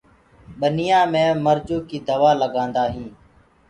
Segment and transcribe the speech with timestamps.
[0.59, 3.15] ٻنيآ مي مرجو ڪيٚ دوآ لگآندآ هينٚ۔